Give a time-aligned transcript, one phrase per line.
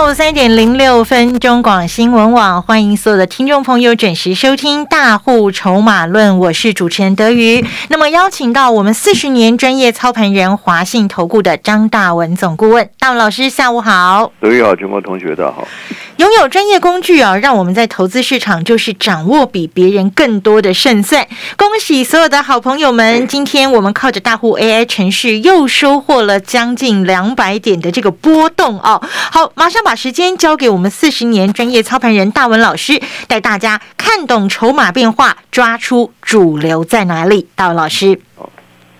[0.00, 7.62] 下午三点零六分，中广新闻网欢迎所有的听众朋友准时收听《大户筹码论》，我是主持人德瑜。
[7.88, 14.32] 那么邀请到我们四十年专业操盘人华信投顾的张大文总顾问，大文老师下午好。
[14.40, 15.68] 德瑜好，全国同学大家好。
[16.16, 21.26] 拥有专业工具啊，让我们在投资市场就是掌握比别人更多的胜算。
[21.56, 29.02] 恭喜所有的好朋友们，今天我们靠着大户 AI 程序又收获了将近两百点的这个波动哦。
[29.30, 37.48] 好，马上把时间交给我们四十年专业操盘人大文老师，带大家看懂筹码变化，抓出主流在哪里。
[37.54, 38.18] 大文老师，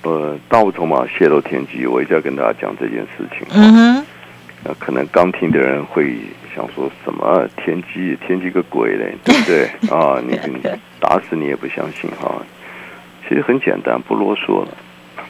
[0.02, 3.46] 呃，大物筹码泄露天机，我一定要跟大家讲这件事情。
[3.52, 4.06] 嗯哼，
[4.64, 6.16] 那可能刚听的人会
[6.54, 10.20] 想说什么天机，天机个鬼嘞， 对不对啊？
[10.26, 10.60] 你你
[10.98, 12.34] 打死你也不相信哈。
[13.28, 14.68] 其实很简单，不啰嗦了。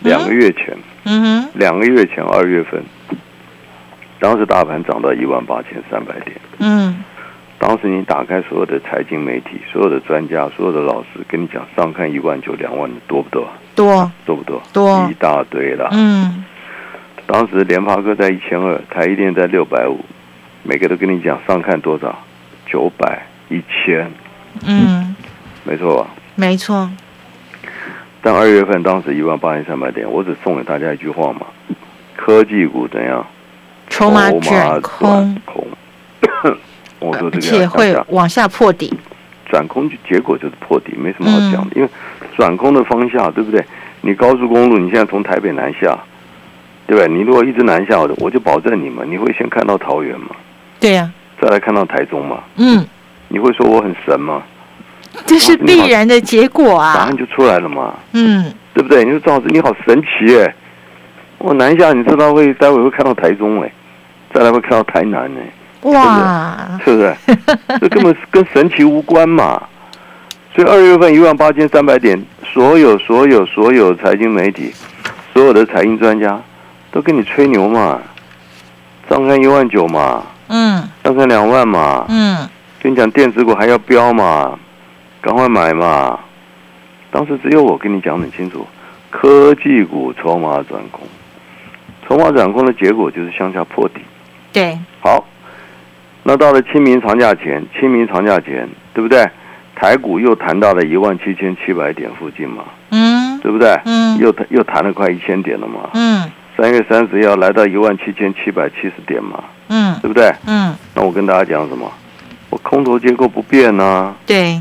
[0.01, 2.83] 两个月前，嗯哼，两个月前二月份，
[4.21, 6.37] 当时大盘涨到一万八千三百点。
[6.59, 7.03] 嗯，
[7.59, 13.49] 当时你打开所有的财经媒体，所有的专家，所有的老师跟你讲，上看一万九、两万的多不多？
[13.75, 14.63] 多，多不多？
[14.73, 15.89] 多一大堆了。
[15.93, 16.45] 嗯，
[17.27, 20.05] 当时联发科在一千二，台积电在六百五，
[20.63, 22.17] 每个都跟你讲上看多少？
[22.67, 24.09] 九百、一千，
[24.67, 25.17] 嗯，
[25.65, 26.11] 没错吧？
[26.37, 26.89] 没错，
[28.23, 31.47] 但二月份当时一万八千三百点，我只送给大家一句话嘛：
[32.17, 33.27] 科技股怎样？
[34.01, 35.67] 筹码转空，空。
[37.01, 38.91] 我说这个而且会往下破底。
[39.45, 41.77] 转空就，结果就是破底，没什么好讲嗯的。
[41.77, 41.89] 因为
[42.35, 43.63] 转空的方向，对不对？
[44.01, 45.99] 你高速公路，你现在从台北南下，
[46.87, 47.09] 对不对？
[47.09, 50.29] 你如果一直南下，我就保证你们，你会先看到桃园嘛，
[50.81, 52.39] 对呀、再来看到台中嘛。
[52.57, 52.83] 嗯，
[53.29, 54.43] 你会说我很神吗？
[55.27, 57.15] 这是必然的结果啊答案。
[57.15, 59.05] 就出来了嘛，嗯，对不对？
[59.05, 60.55] 你说赵老师你好神奇耶！
[61.37, 63.73] 我南下，你知道会待会会看到台中哎，
[64.33, 67.17] 再来会看到台南哎，哇，是不是？
[67.81, 69.63] 这根本跟神奇无关嘛。
[70.55, 74.73] 所以二月份一万八千三百点，所有所有所有财经媒体，
[75.33, 76.41] 所有的财经专家
[76.91, 78.01] 都跟你吹牛嘛，
[79.09, 82.49] 上看一万九嘛，嗯上看两万嘛，嗯，
[82.83, 84.59] 跟你讲电子股还要飙嘛，
[85.23, 86.19] 赶快买嘛。
[87.13, 88.67] 当时只有我跟你讲很清楚，
[89.11, 91.03] 科技股筹码转空，
[92.07, 94.01] 筹码转空的结果就是向下破底。
[94.53, 95.25] 对，好，
[96.23, 99.29] 那到了清明长假前，清明长假前，对不对？
[99.75, 103.81] 台股又谈到了一万七千七百点附近嘛，嗯对不对？
[103.85, 105.89] 嗯又弹又谈了快一千点了嘛。
[105.95, 110.31] 嗯三月三十要来到一万七千七百七十点嘛，嗯对不对？
[110.47, 111.91] 嗯，那我跟大家讲什么？
[112.51, 114.61] 我空头结构不变呢、对，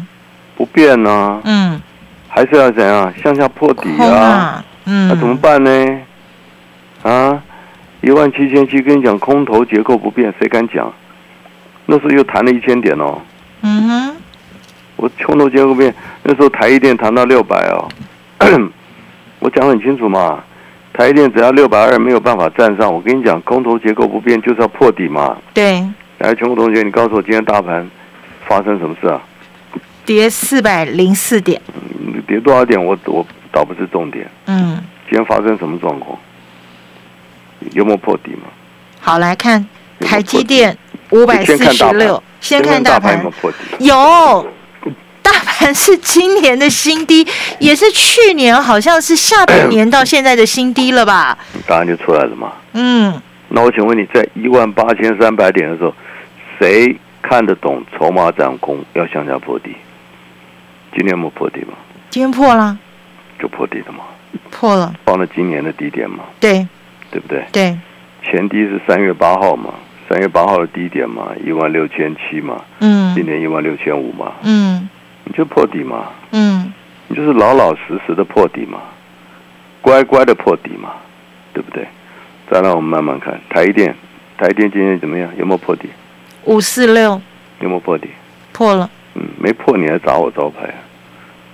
[0.55, 1.81] 不变呢、嗯，
[2.29, 4.21] 还是要怎样向下破底空啊？
[4.21, 5.35] 啊，嗯，那怎么？
[5.35, 5.99] 办呢？
[7.01, 7.43] 啊，
[8.01, 10.91] 一万七千七跟你讲空头结构不变，谁敢讲？
[11.85, 13.19] 那时候又谈了一千点哦。
[13.61, 14.15] 嗯哼，
[14.95, 15.93] 我空头结构不变，
[16.23, 17.89] 那时候台一电谈到六百哦，
[19.39, 20.43] 我讲得很清楚嘛。
[20.93, 25.37] 台一电只要六百二没有办法站上，我跟你讲，空头结构不变就是要破底嘛。
[25.53, 25.81] 对，
[26.19, 27.89] 来，全国同学，你告诉我今天大盘
[28.47, 29.21] 发生什么事啊？
[30.05, 32.83] 跌四百零四点，嗯跌多少点？
[32.83, 34.29] 我我倒不是重点。
[34.45, 34.77] 嗯，
[35.09, 36.17] 今天发生什么状况？
[37.73, 38.43] 有没有破底嘛？
[39.01, 39.65] 好来看
[39.99, 40.77] 台积电
[41.11, 43.85] 五百四十六，先看大盘大有没有，破底？
[43.85, 44.47] 有。
[45.21, 47.27] 大盘是今年的新低，
[47.59, 51.37] 也是去年好像是下半年到现在的新低了吧？
[51.67, 52.53] 答案就出来了嘛。
[52.73, 55.93] 嗯，那我请问你在一万八千三百点的时候，
[56.57, 59.75] 谁看得懂筹码涨空要向下破底？
[60.95, 61.73] 今天有没破底吗？
[62.09, 62.75] 今天破了，
[63.39, 64.05] 就破底了嘛，
[64.49, 66.65] 破了，放了今年的低点嘛，对
[67.11, 67.43] 对不对？
[67.51, 67.77] 对，
[68.23, 69.73] 前低是三月八号嘛，
[70.07, 74.87] 三月八号的低点嘛，一万六千七嘛，嗯今年一万六千五嘛，嗯
[75.23, 76.71] 你就破底嘛，嗯，
[77.07, 78.79] 你就是老老实实的破底嘛，
[79.81, 80.93] 乖乖的破底嘛，
[81.53, 81.87] 对不对？
[82.49, 83.95] 再让我们慢慢看台积电，
[84.37, 85.29] 台积电今天怎么样？
[85.37, 85.87] 有没有破底？
[86.45, 87.21] 五四六
[87.59, 88.09] 有没有破底？
[88.51, 90.77] 破了，嗯，没破你还砸我招牌啊，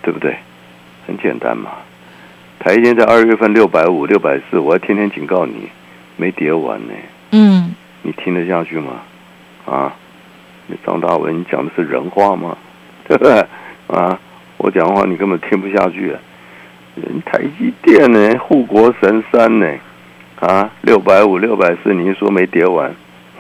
[0.01, 0.36] 对不对？
[1.06, 1.72] 很简单嘛。
[2.65, 5.69] 台积电在二月份六百五、六百四，我还天天警告你，
[6.17, 6.94] 没跌完呢，
[7.29, 9.01] 嗯你听得下去吗？
[9.67, 9.94] 啊，
[10.65, 12.57] 你张大文，你讲的是人话吗？
[13.07, 13.33] 对不对？
[13.85, 14.19] 啊，
[14.57, 16.19] 我讲的话你根本听不下去、啊。
[17.23, 19.71] 台积电呢，护国神山呢，
[20.39, 22.91] 啊，六百五、六百四，你一说没跌完，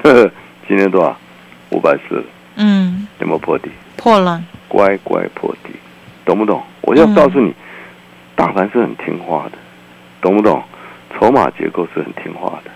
[0.03, 0.31] 呵呵，
[0.67, 1.17] 今天多少？
[1.71, 2.23] 五百四，
[2.57, 3.71] 嗯，有没有破底？
[3.97, 5.71] 破了，乖乖破底，
[6.23, 6.61] 懂不懂？
[6.81, 7.51] 我要告诉你，
[8.35, 9.57] 大盘是很听话的，
[10.21, 10.61] 懂不懂？
[11.17, 12.71] 筹码结构是很听话的。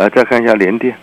[0.00, 0.94] 来，再看一下联电，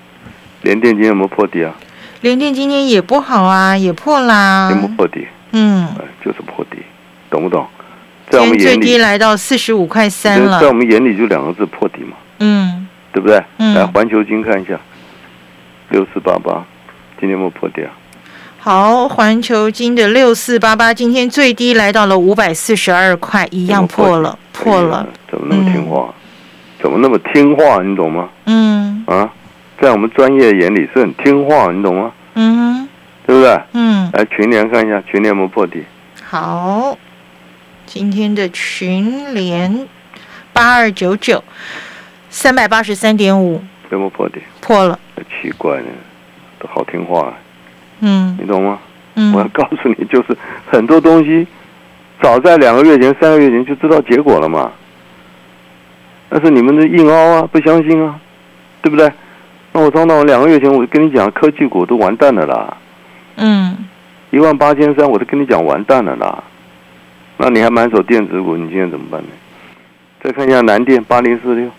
[0.62, 1.76] 联电今天有没有破底啊？
[2.22, 5.28] 联电今天也不好啊，也破啦有，没有破底？
[5.52, 6.78] 嗯，呃，就是破底，
[7.30, 7.68] 懂不懂？
[8.30, 13.44] 在我们眼里，最低来到四十五块三了在，我们眼里就两个字破底嘛，嗯，对不对？
[13.58, 14.80] 嗯来，环球金看一下，
[15.90, 16.66] 六四八八，
[17.20, 17.92] 今天有没有破底啊？
[18.68, 26.14] 好，环球金的六四八八今天最低来到了五百四十二块，一样破了，破了哎，怎么那么听话？
[26.82, 27.82] 怎么那么听话？
[27.82, 28.28] 你懂吗？
[28.44, 29.32] 嗯啊，
[29.82, 32.12] 在我们专业眼里是很听话，你懂吗？
[32.34, 32.90] 嗯
[33.26, 33.58] 对不对？
[33.72, 35.86] 嗯，来群联看一下，群联有没有破底？
[36.26, 36.98] 好，
[37.86, 39.88] 今天的群联
[40.52, 41.42] 八二九九
[42.30, 44.42] 三百八十三点五有没有破底？
[44.60, 45.00] 破了，
[45.42, 45.88] 奇怪呢，
[46.60, 47.34] 都好听话，
[48.02, 48.80] 嗯你懂吗？
[49.34, 50.38] 我要嗯，告诉你，就是
[50.70, 51.48] 很多东西，
[52.22, 54.72] 早在两个月前、三个月前就知道结果了嘛。
[56.30, 58.20] 但是你们的硬凹啊，不相信啊，
[58.82, 59.12] 对不对？
[59.74, 62.78] 那我常常两个月前我就跟你讲，科技股都完蛋了啦，
[63.38, 63.76] 嗯
[64.30, 66.44] 一万八千三，我都跟你讲完蛋了啦。
[67.38, 69.28] 那你还满手电子股，你今天怎么办呢？
[70.22, 71.70] 再看一下南电八零四六，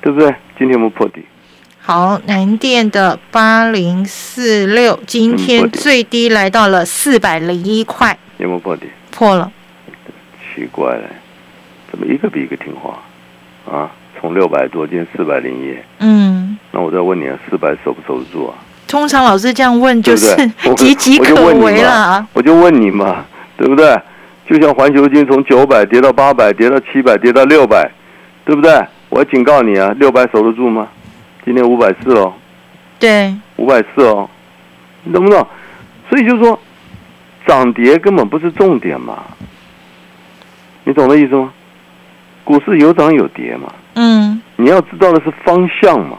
[0.00, 0.28] 对不对？
[0.58, 1.22] 今天有没有破底？
[1.84, 8.86] 好，南电的八零四六今嗯天最低来到了四百零一块，有没有破底？
[9.10, 9.50] 破了，
[10.54, 11.08] 奇怪了，
[11.90, 13.02] 怎么一个比一个听话
[13.68, 13.90] 啊？
[14.20, 16.56] 从六百多，今天四百零一，嗯。
[16.70, 18.54] 那我再问你啊，四百守不守得住啊？
[18.86, 20.28] 通常老师这样问，就是
[20.62, 22.24] 岌岌可危了。
[22.32, 23.24] 我就问你嘛，
[23.56, 24.00] 对不对？
[24.48, 27.90] 就像环球金从九百跌到八百，跌到七百，跌到六百，
[28.44, 28.80] 对不对？
[29.08, 30.86] 我警告你啊，六百守得住吗？
[31.44, 32.32] 今天五百四哦，
[32.98, 34.28] 对，五百四哦，
[35.04, 35.46] 你懂不懂？
[36.08, 36.58] 所以就是说，
[37.46, 39.24] 涨跌根本不是重点嘛，
[40.84, 41.52] 你懂的意思吗？
[42.44, 44.40] 股市有涨有跌嘛，嗯。
[44.56, 46.16] 你要知道的是方向嘛，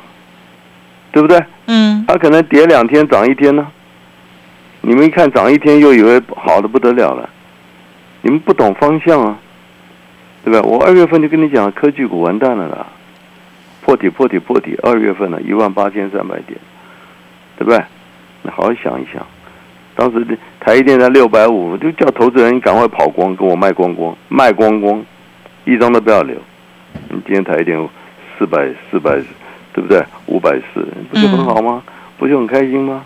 [1.12, 1.42] 对不对？
[1.68, 2.04] 嗯。
[2.08, 3.66] 它可能跌两天涨一天呢。
[4.82, 7.30] 你们一看涨一天，又以为好的不得了了，
[8.22, 9.38] 你们不懂方向啊，
[10.44, 10.62] 对吧？
[10.62, 12.88] 我二月份就跟你讲，科技股完蛋了啦，
[13.84, 16.58] 破底破底破底，二月份呢一万八千三百点，
[17.58, 17.84] 对不对？
[18.42, 19.26] 你好好想一想，
[19.96, 25.04] 当时的台积电在六百五，就叫投资人赶快跑光，给我卖光光，卖光光，
[25.66, 26.36] 一张都不要留。
[27.10, 27.90] 你今天台积电
[28.38, 29.16] 四百四百，
[29.74, 30.04] 对不对？
[30.28, 31.84] 五百四，不就很好吗？
[32.18, 33.04] 不就很开心吗？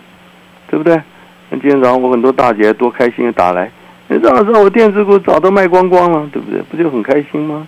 [0.70, 0.96] 对不对？
[1.50, 3.72] 那今天早上我很多大姐多开心的打来，
[4.08, 6.62] 你早知道我电子股早都卖光光了，对不对？
[6.64, 7.68] 不就很开心吗？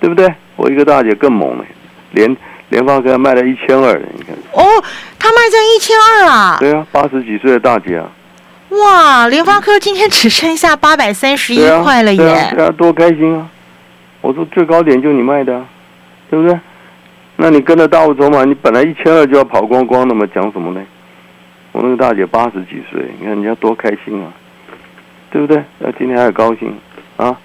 [0.00, 0.32] 对不对？
[0.56, 1.64] 我一个大姐更猛了，
[2.12, 2.36] 连
[2.68, 4.64] 联发科卖了一千二，你看，哦，
[5.18, 6.56] 他卖在一千二啊！
[6.58, 8.10] 对啊，八十几岁的大姐啊，
[8.70, 12.52] 哇，联发科今天只剩下八百三十一块了对啊，耶！
[12.56, 13.48] 对啊，多开心啊！
[14.20, 15.64] 我说最高点就你卖的、啊，
[16.30, 16.58] 对不对？
[17.36, 20.80] 那你跟着大户走嘛，你本来一千二就要跑光光的嘛，讲什么呢？
[21.72, 24.32] 我那个大姐八十几岁，你看人家多开心啊，
[25.30, 25.62] 对不对？
[25.78, 26.74] 那今天还高兴
[27.18, 27.36] 啊，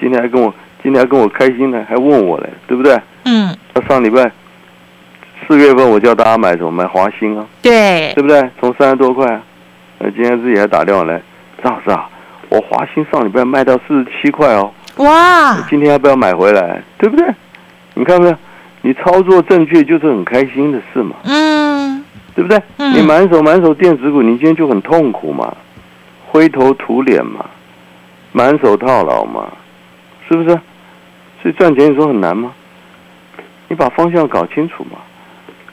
[0.00, 0.52] 今天还跟我，
[0.86, 2.96] 今天还跟我开心呢，还问我嘞，对不对？
[3.24, 4.30] 嗯，那上礼拜
[5.44, 6.70] 四月份我叫大家买什么？
[6.70, 8.48] 买华兴啊，对对，不对？
[8.60, 9.42] 从三十多块、啊，
[9.98, 11.20] 呃，今天自己还打电话来，
[11.60, 12.08] 张老师啊，
[12.50, 16.80] 我华兴上礼拜卖到四十七块哦，哇，今天要不要买回来？
[16.98, 17.26] 对不对？
[17.94, 18.36] 你看没有？
[18.82, 22.04] 你操作正确就是很开心的事嘛，嗯
[22.36, 22.62] 对不对？
[22.76, 25.52] 嗯你满手满手电子股，你今天就很痛苦嘛，
[26.28, 27.44] 灰头土脸嘛，
[28.30, 29.48] 满手套牢嘛，
[30.28, 30.56] 是不是？
[31.46, 32.52] 所以赚钱你说很难吗？
[33.68, 34.98] 你把方向搞清楚嘛。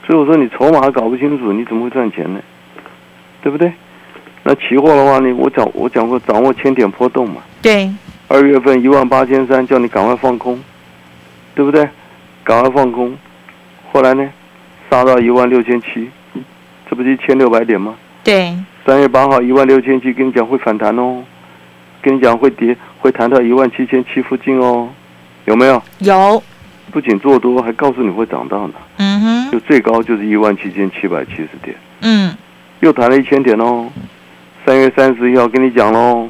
[0.06, 2.40] 所以我说你筹码搞不清楚，你怎么会赚钱呢？
[3.42, 3.72] 对不对？
[4.44, 7.42] 那期货的话，呢我讲我讲过，掌握千点波动嘛。
[7.60, 7.92] 对，
[8.28, 10.62] 二月份一万八千三，叫你赶快放空，
[11.56, 11.88] 对不对？
[12.44, 13.12] 赶快放空。
[13.90, 14.30] 后来呢，
[14.88, 16.08] 杀到一万六千七，
[16.88, 17.96] 这不是一千六百点吗？
[18.22, 18.54] 对，
[18.86, 21.24] 三月八号一万六千七，跟你讲会反弹哦，
[22.00, 24.88] 跟你讲会跌，会弹到一万七千七附近哦，
[25.44, 25.82] 有没有？
[25.98, 26.42] 有，
[26.90, 32.34] 不仅做多，还告诉你会涨到呢，嗯哼，就最高就是一万七千七百七十点，嗯，
[32.80, 33.88] 又弹了一千点哦。
[34.66, 36.28] 三月三十一号跟你讲喽，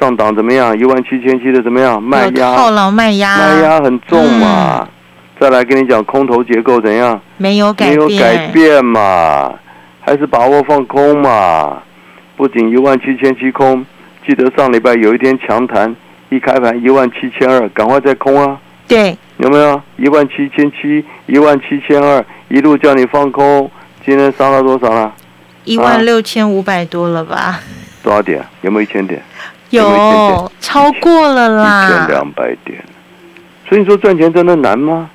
[0.00, 0.76] 上档怎么样？
[0.76, 2.02] 一万七千七的怎么样？
[2.02, 4.88] 卖压套牢卖压，卖压很重嘛。
[5.38, 7.20] 再来跟你讲空头结构怎样？
[7.36, 9.52] 没有改没有变，改变嘛，
[10.00, 11.82] 还是把握放空嘛。
[12.36, 13.84] 不仅一万七千七空，
[14.26, 15.94] 记得上礼拜有一天强弹
[16.28, 18.58] 一开盘一万七千二，赶快再空啊！
[18.88, 23.70] 对，有没有一万七千七、一万七千二，一路叫你放空，
[24.04, 25.12] 今天杀了多少了？
[25.64, 27.60] 一万六千五百多了吧？
[28.02, 28.44] 多少点？
[28.62, 29.22] 有没有一千点？
[29.70, 32.78] 有，超过了啦，一千两百点。
[33.68, 35.10] 所以你说赚钱真的难吗？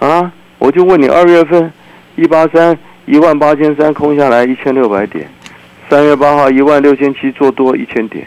[0.00, 1.72] 啊，我就问你，二月份
[2.16, 5.28] 一八三一万八千三空下来一千六百点，
[5.88, 8.26] 三月八号一万六千七做多一千点，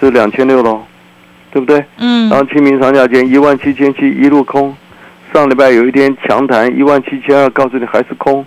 [0.00, 0.82] 这两千六喽，
[1.52, 1.84] 对不对？
[1.98, 2.28] 嗯。
[2.28, 4.74] 然后清明长假间一万七千七一路空，
[5.32, 8.44] 上礼拜有一天强弹一万七千二，告诉你还是空，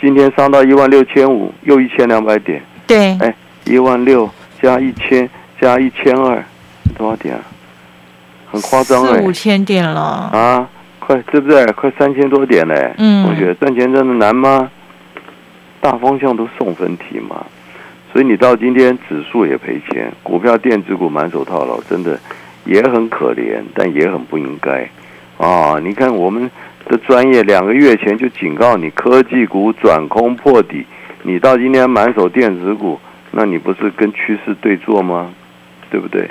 [0.00, 2.60] 今天上到一万六千五，又一千两百点。
[2.86, 3.16] 对。
[3.20, 4.28] 哎，一万六
[4.60, 6.44] 加一千加一千二，
[6.98, 7.40] 多少点啊？
[8.50, 11.64] 很夸张哎，五千点了啊，快对不对？
[11.72, 14.70] 快三千多点嘞，嗯，同学赚钱真的难吗？
[15.80, 17.44] 大方向都送分题嘛，
[18.14, 22.16] 所以你到今天指数也赔钱，股票电子股满手套牢，真的
[22.64, 24.88] 也很可怜，但也很不应该
[25.36, 25.80] 啊！
[25.82, 26.48] 你看我们
[26.86, 30.86] 的专业两个月前就警告你，科技股转空破底，
[31.24, 33.00] 你到今天满手电子股，
[33.32, 35.32] 那你不是跟趋势对坐吗？
[35.90, 36.30] 对不对？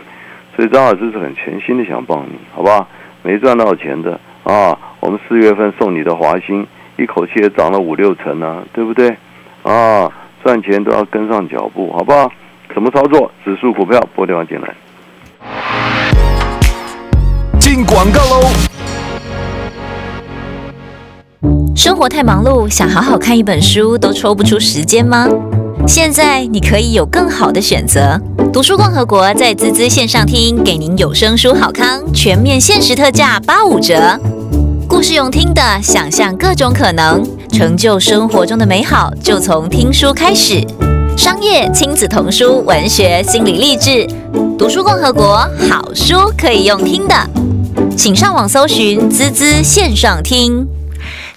[0.56, 2.88] 所以张老师是很全心的想帮你，好不好？
[3.24, 9.14] 没赚到钱的啊，我们四月份送你的华兴，一口气也涨了五六成呢，对不对？
[9.64, 10.10] 啊，
[10.44, 12.30] 赚钱都要跟上脚步，好不好？
[12.74, 13.32] 怎么操作？
[13.46, 14.76] 指数股票拨电话进来。
[17.60, 18.48] 进广告喽！
[21.76, 25.28] 生活太忙碌，想好好看一本书都抽不出时间吗？
[25.88, 28.20] 现在你可以有更好的选择。
[28.52, 34.20] 读书共和国在滋滋线上听，给您有声书好康全面限时特价八五折。
[34.88, 37.22] 故事用听的，想象各种可能，
[37.54, 40.60] 成就生活中的美好，就从听书开始。
[41.16, 44.08] 商业、亲子童书、文学、心理励志，
[44.58, 45.38] 读书共和国
[45.70, 47.16] 好书可以用听的，
[47.96, 50.68] 请上网搜寻滋滋线上听。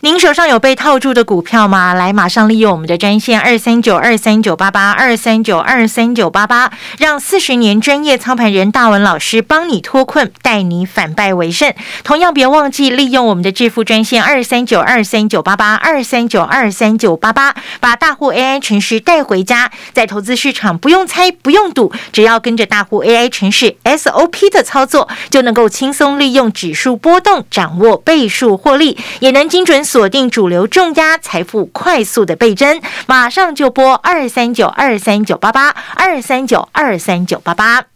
[0.07, 1.93] 您手上有被套住的股票吗？
[1.93, 11.75] 来，马上利用我们的专线二三九二三九八八二三九二三九八八，让四十年专业操盘人大文老师帮你脱困，带你反败为胜。
[12.05, 29.85] 同样，别忘记利用我们的致富专线二三九二三九八八二三九二三九八八，把大户 AI 程式带回家，在投资市场不用猜，不用赌，只要跟着大户 AI 程式 SOP 的操作，就能够轻松利用指数波动，掌握倍数获利，也能精准。
[29.97, 37.96] 锁定主流重压，财富快速的倍增，马上就拨二三九二三九八八二三九二三九八八。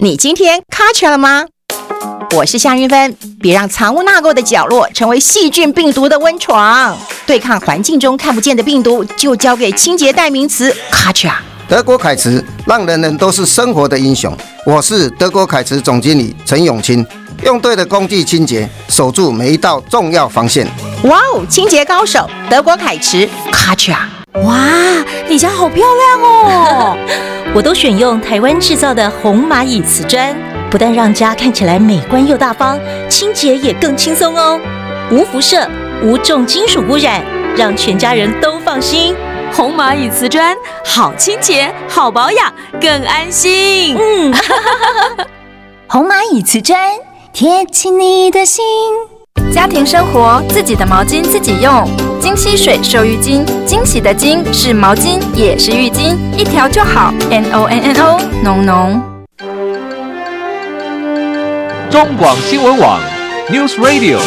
[0.00, 1.44] 你今天卡车了吗？
[2.36, 6.96] 我是夏云芬，别让藏污纳垢的角落成为细菌病毒的温床。
[7.26, 11.28] 对抗环境中看不见的病毒，就交给清洁代名词卡车。
[11.66, 14.32] 德国凯驰让人人都是生活的英雄。
[14.64, 17.04] 我是德国凯驰总经理陈永清，
[17.42, 20.64] 用对的工具清洁，守住每一道重要防线。
[21.02, 23.92] 哇哦，清洁高手，德国凯驰卡车。
[24.44, 24.62] 哇，
[25.28, 26.96] 你家好漂亮哦！
[27.54, 30.34] 我都选用台湾制造的红蚂蚁瓷砖，
[30.70, 32.78] 不但让家看起来美观又大方，
[33.10, 34.58] 清洁也更轻松哦。
[35.10, 35.68] 无辐射，
[36.02, 37.22] 无重金属污染，
[37.54, 39.14] 让全家人都放心。
[39.52, 43.98] 红蚂蚁瓷砖，好清洁，好保养，更安心。
[43.98, 44.34] 嗯，
[45.88, 46.90] 红蚂蚁瓷砖，
[47.34, 48.64] 贴近你的心。
[49.52, 51.86] 家庭生活，自己的毛巾自己用。
[52.28, 57.10] 金溪水收浴巾，惊喜的金是毛巾，也是浴巾，一条就好。
[57.30, 59.02] N O N N O，浓浓。
[61.88, 63.00] 中广新闻网
[63.48, 64.18] ，News Radio。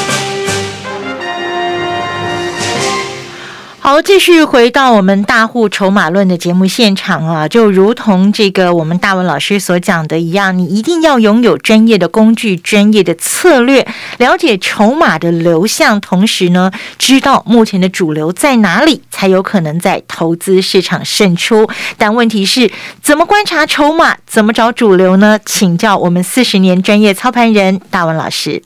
[3.84, 13.88] 好，继续回到我们大户筹码论的节目现场啊，就如同这个我们大文老师所讲的一样，你一定要拥有专业的工具、专业的策略，
[14.20, 21.68] 了解筹码的流向，同时呢，知道目前的主流在哪里，才有可能在投资市场胜出。
[21.98, 22.72] 但问题是，
[23.02, 25.40] 怎么观察筹码，怎么找主流呢？
[25.44, 28.62] 请教我们四十年专业操盘人大文老师。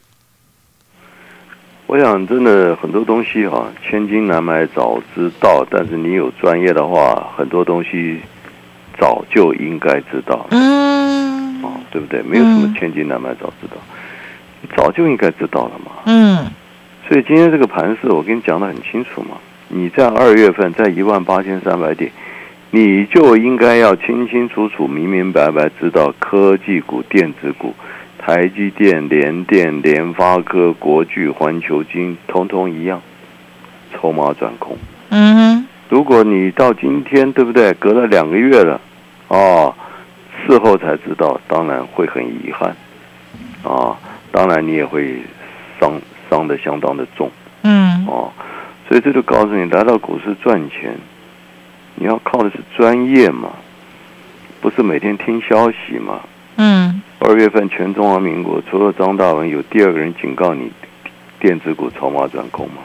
[1.88, 5.66] 我想，真的很多东西哈，千金难买早知道。
[5.70, 8.20] 但是你有专业的话，很多东西
[9.00, 10.48] 早就应该知道。
[10.50, 12.24] 嗯，哦，对不对？
[12.24, 13.78] 没有什么嗯千金难买早知道，
[14.62, 15.92] 你早就应该知道了嘛。
[16.06, 16.46] 嗯
[17.08, 19.38] 所以今天这个盘势，我跟你讲的很清楚嘛。
[19.68, 22.12] 你在二月份在一万八千三百点，
[22.72, 27.76] 你就应该要清清楚楚、明明白白知道科技股、电子股、
[28.26, 33.00] 台积电、联电、联发科、国巨、环球金，通通一样，
[33.94, 34.76] 筹码转空。
[35.10, 37.72] 嗯哼如果你到今天，对不对？
[37.76, 38.82] 隔了两个月了，
[39.28, 39.72] 哦，
[40.42, 42.76] 事后才知道，当然会很遗憾，
[43.64, 43.96] 啊，
[44.32, 45.22] 当然你也会
[45.80, 47.30] 伤伤的相当的重，
[47.62, 48.34] 嗯哦，
[48.90, 50.98] 所以这就告诉你，来到股市赚钱，
[51.94, 53.50] 你要靠的是专业嘛，
[54.62, 56.22] 不是每天听消息嘛。
[57.26, 60.72] 嗯二月份全中华民国除了张大文，有第二个人警告你，
[61.40, 62.76] 电子股筹码转空吗？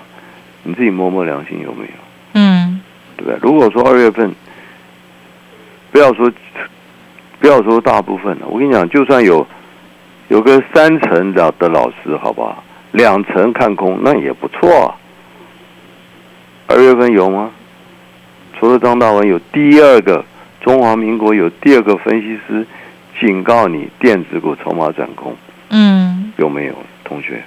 [0.62, 1.90] 你自己摸摸良心有没有？
[2.34, 2.80] 嗯
[3.18, 3.38] 对不对？
[3.42, 4.34] 如果说二月份，
[5.92, 6.32] 不要说
[7.38, 9.46] 不要说大部分了，我跟你讲，就算有
[10.28, 12.64] 有个三成的的老师，好不好？
[12.92, 14.96] 两成看空，那也不错啊。
[16.66, 17.50] 二月份有吗？
[18.58, 20.24] 除了张大文，有第二个
[20.62, 22.66] 中华民国有第二个分析师
[23.20, 25.36] 警告你电子股筹码转空，
[25.68, 26.74] 嗯有没有？
[27.04, 27.42] 同学，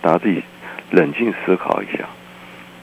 [0.00, 0.42] 大家自己
[0.90, 2.04] 冷静思考一下。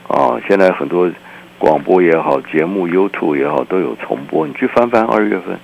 [0.06, 1.10] 啊，现在很多
[1.58, 4.46] 广播也好，节目 YouTube 也好，都有重播。
[4.46, 5.58] 你去翻翻二月份，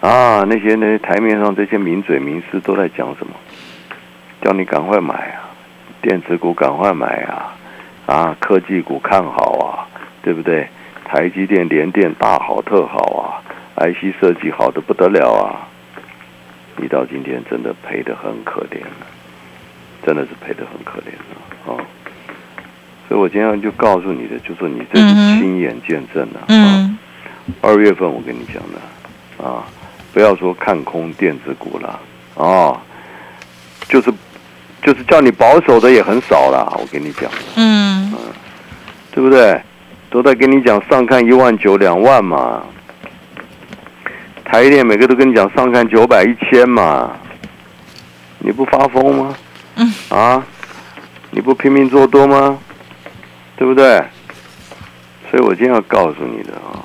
[0.00, 3.34] 啊，那些那些台面上这些名嘴名师都在讲什么？
[4.40, 5.52] 叫你赶快买啊，
[6.00, 7.52] 电子股赶快买啊，
[8.06, 9.84] 啊，科技股看好啊，
[10.22, 10.66] 对不对？
[11.04, 13.42] 台积电、联电大好特好啊
[13.76, 15.68] ，IC 设计好的不得了啊！
[16.76, 19.06] 你到今天真的赔的很可怜了，
[20.04, 21.80] 真的是赔的很可怜了啊！
[23.08, 26.44] 所以我今天就告诉你的，就是你这是亲眼见证的、啊。
[26.48, 26.98] 嗯
[27.60, 29.64] 二月份我跟你讲的啊，
[30.12, 32.00] 不要说看空电子股了
[32.36, 32.80] 啊，
[33.86, 34.10] 就是
[34.82, 36.72] 就是叫你保守的也很少啦。
[36.78, 38.12] 我跟你讲，嗯
[39.12, 39.60] 对不对？
[40.10, 42.62] 都在跟你讲上看一万九两万嘛，
[44.44, 47.16] 台电每个都跟你讲上看九百一千嘛，
[48.38, 49.34] 你不发疯吗？
[49.76, 50.44] 嗯啊，
[51.30, 52.58] 你不拼命做多吗？
[53.56, 54.04] 对不对？
[55.30, 56.78] 所以我今天要告诉你的啊，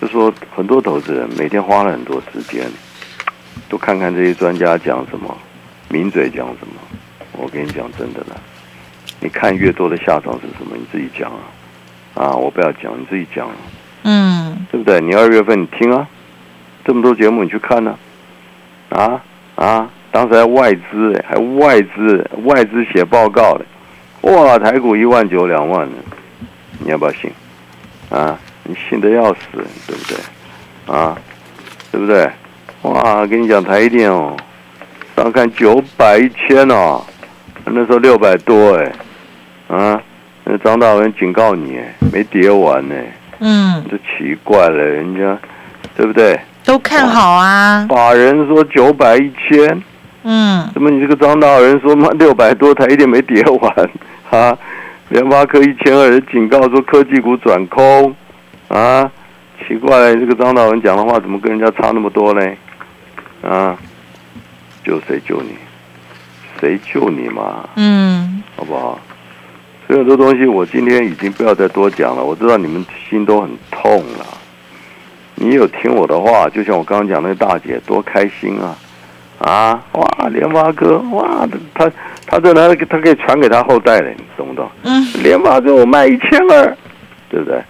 [0.00, 2.64] 就说很多投资人每天花了很多时间，
[3.68, 5.36] 都看看这些专家讲什么，
[5.88, 6.74] 名嘴讲什么。
[7.32, 8.40] 我跟你讲真的了，
[9.20, 11.40] 你看越多的下场是什么，你自己讲啊。
[12.14, 13.54] 啊，我不要讲，你自己讲、啊，
[14.04, 15.00] 嗯对不对？
[15.00, 16.06] 你二月份你听啊，
[16.84, 17.96] 这么多节目你去看呢、
[18.90, 19.22] 啊，
[19.56, 19.88] 啊？
[20.10, 23.64] 当时还外资欸还外资外资写报告的，
[24.30, 25.96] 哇，台股一万九两万呢，
[26.80, 27.32] 你要不要信？
[28.10, 29.38] 啊，你信的要死，
[29.86, 30.94] 对不对？
[30.94, 31.16] 啊，
[31.90, 32.30] 对不对？
[32.82, 34.36] 哇，跟你讲台电哦，
[35.16, 37.02] 上看九百一千哦，
[37.64, 38.92] 那时候六百多哎，
[39.68, 40.02] 啊，
[40.44, 42.94] 那张大文警告你哎，没跌完呢，
[43.38, 45.38] 嗯，这奇怪了，人家
[45.96, 46.38] 对不对？
[46.64, 47.86] 都看好啊。
[47.88, 49.82] 法人说九百一千，
[50.24, 53.90] 嗯怎么你这个张大人说妈 六百多台一点没跌完
[54.30, 54.56] 啊？
[55.08, 58.14] 联发科一千二警告说科技股转空
[58.68, 59.10] 啊？
[59.68, 62.40] 奇怪了，这个张大人讲的话怎么跟人家差那么多呢？
[63.42, 63.76] 啊，
[64.84, 65.50] 救谁救你？
[66.60, 67.68] 谁救你嘛？
[67.76, 68.98] 嗯好不好？
[69.86, 74.26] 所以很多东西我今天已经不要再多讲了，我知道你们心都很痛了。
[75.34, 78.76] 你有听我的话，就像我刚刚讲那个大姐多开心啊！
[79.38, 81.90] 啊，哇，联发哥，哇，他
[82.26, 84.70] 他在那，他可以传给他后代了，你懂不懂？
[84.84, 86.76] 嗯联发哥我卖一千二，
[87.28, 87.60] 对不对？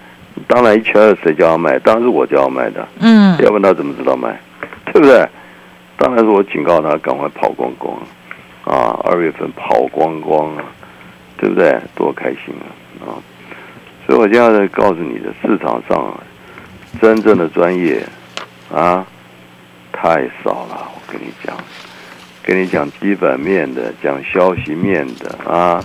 [0.47, 1.79] 当然一千二谁叫他卖？
[1.79, 4.39] 当然是我叫他卖的，嗯要不然他怎么知道卖？
[4.87, 5.27] 对不对？
[5.97, 7.97] 当然是我警告他赶快跑光光
[8.65, 8.99] 啊！
[9.05, 10.65] 二月份跑光光啊，
[11.39, 11.79] 对不对？
[11.95, 13.07] 多开心啊！
[13.07, 13.17] 啊！
[14.07, 16.21] 所以我现在在告诉你的，市场上啊
[17.01, 18.05] 真正的专业
[18.73, 19.07] 啊
[19.93, 20.91] 太少了。
[20.95, 21.57] 我跟你讲，
[22.43, 25.83] 跟你讲基本面的，讲消息面的啊，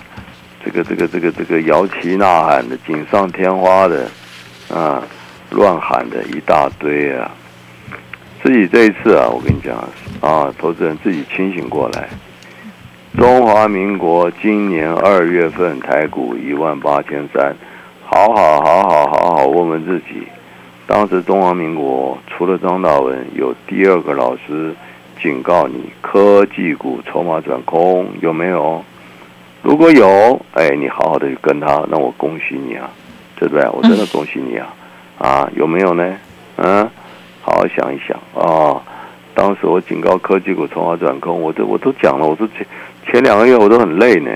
[0.64, 4.08] 这个这个这个这个摇旗呐喊的、锦上添花的
[4.72, 5.02] 啊，
[5.50, 7.30] 乱喊的一大堆啊。
[8.42, 9.76] 自己这一次啊，我跟你讲
[10.20, 12.08] 啊，投资人自己清醒过来。
[13.16, 17.56] 中华民国今年二月份台股一万八千三，
[18.04, 20.28] 好好好好好好问问自己，
[20.88, 24.74] 当时中华民国除了张大文，有第二个老师
[25.20, 28.82] 警告你科技股筹码转空有没有？
[29.60, 32.88] 如果有，哎，你好好的去跟他，那我恭喜你啊，
[33.36, 33.68] 对不对？
[33.70, 34.74] 我真的恭喜你啊！
[35.18, 36.16] 啊，有没有呢？
[36.56, 36.88] 嗯，
[37.42, 38.80] 好好想一想啊、
[39.34, 42.66] 当时我警告科技股筹码转空，我都我都讲了，我说前
[43.04, 44.30] 前两个月我都很累呢，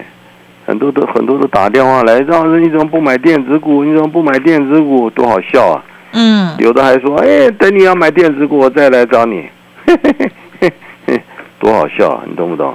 [0.67, 3.85] 很多都很多都打电话来，让人你怎么不买电子股？
[3.85, 5.09] 你怎么不买电子股？
[5.09, 5.83] 多好笑啊！
[6.13, 9.49] 嗯，有的还说，哎，等你要买电子股，我再来找你，
[9.87, 10.73] 嘿嘿嘿嘿
[11.07, 11.23] 嘿，
[11.59, 12.23] 多好笑啊！
[12.27, 12.75] 你懂不懂？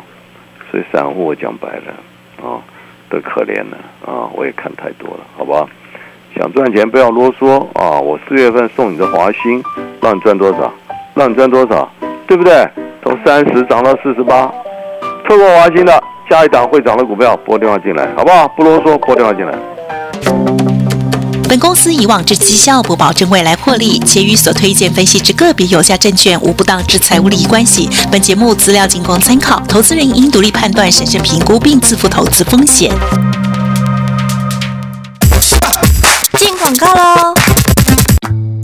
[0.72, 2.60] 所以散户我讲白了，啊，
[3.10, 4.28] 都可怜了啊！
[4.34, 5.70] 我也看太多了，好不好？
[6.36, 8.00] 想赚钱不要啰嗦啊！
[8.00, 9.64] 我四月份送你的华兴，
[10.02, 10.74] 让你赚多少？
[11.16, 11.90] 让你赚多少？
[12.28, 12.68] 对不对？
[13.04, 14.52] 从三十涨到四十八，
[15.26, 18.48] 错过华兴的，下一档会涨的股票拨电话进来，好不好？
[18.50, 19.54] 不啰嗦，拨电话进来。
[21.50, 27.90] 本公司以往之绩效不保证未来获利，且与所推荐分析之个别有效证券无不当之财务利益关系。
[28.12, 32.92] 本节目资料仅供参考，投资人应独立判断、审慎评估并自负投资风险。
[36.38, 37.34] 进广告喽！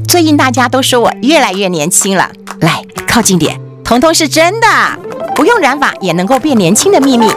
[0.05, 4.67] 最近大家都说我越来越年轻了，来靠近点，彤彤是真的，
[5.33, 7.31] 不用染发也能够变年轻的秘密。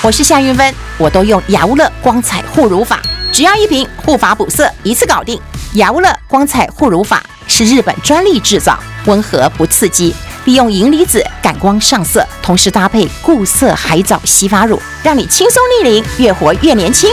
[0.00, 3.00] 我是夏运芬，我都用雅乌乐光彩护乳法，
[3.34, 5.40] 只要一瓶护发补色，一次搞定。
[5.72, 17.10] 雅乌乐光彩护乳法是日本专利制造，温和不刺激，利用银离子感光上色，同时搭配固色海藻洗发乳，让你轻松逆龄，越活越年轻。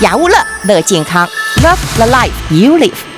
[0.00, 3.09] 雅乌乐乐健康，Love the life you live。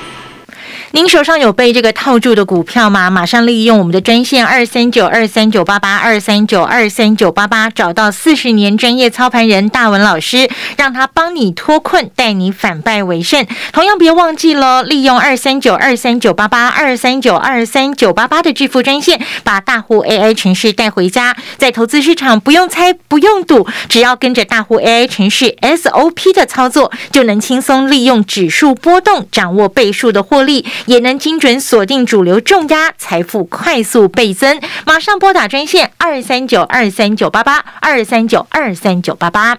[0.95, 3.09] 您手上有被这个套住的股票吗？
[3.09, 13.47] 马上利用我们的专线二三九二三九八八二三九二三九八八，找到四十年专业操盘人大文老师，让他帮你脱困，带你反败为胜。
[13.73, 21.35] 同样别忘记喽，利用二三九二三九八八二三九二三九八八的致富专线，把大户 AI 城市带回家。
[21.57, 30.67] 在投资市场不用猜，不用赌，只要跟着大户 AI 城市 SOP 的操作，就能轻松利用指数波动，掌握倍数的获利。
[30.87, 34.61] 也能精准锁定主流重压，财富快速倍增。
[34.85, 39.59] 马上拨打专线二三九二三九八八二三九二三九八八。